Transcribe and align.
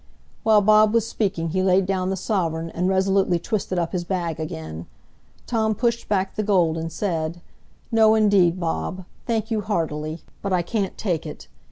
While 0.41 0.61
Bob 0.63 0.95
was 0.95 1.07
speaking 1.07 1.49
he 1.49 1.61
laid 1.61 1.85
down 1.85 2.09
the 2.09 2.15
sovereign, 2.17 2.71
and 2.71 2.89
resolutely 2.89 3.37
twisted 3.37 3.77
up 3.77 3.91
his 3.91 4.03
bag 4.03 4.39
again. 4.39 4.87
Tom 5.45 5.75
pushed 5.75 6.09
back 6.09 6.33
the 6.33 6.41
gold, 6.41 6.75
and 6.75 6.91
said, 6.91 7.39
"No, 7.91 8.15
indeed, 8.15 8.59
Bob; 8.59 9.05
thank 9.27 9.51
you 9.51 9.61
heartily, 9.61 10.23
but 10.41 10.51
I 10.51 10.63
can't 10.63 10.97
take 10.97 11.27
it." 11.27 11.47